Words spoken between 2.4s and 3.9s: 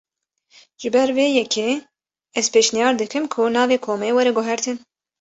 pêşniyar dikim ku navê